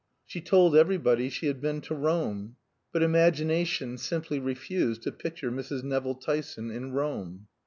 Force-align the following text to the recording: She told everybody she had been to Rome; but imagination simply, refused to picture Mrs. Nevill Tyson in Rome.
She 0.25 0.41
told 0.41 0.75
everybody 0.75 1.29
she 1.29 1.45
had 1.45 1.61
been 1.61 1.79
to 1.81 1.93
Rome; 1.93 2.55
but 2.91 3.03
imagination 3.03 3.99
simply, 3.99 4.39
refused 4.39 5.03
to 5.03 5.11
picture 5.11 5.51
Mrs. 5.51 5.83
Nevill 5.83 6.15
Tyson 6.15 6.71
in 6.71 6.91
Rome. 6.91 7.45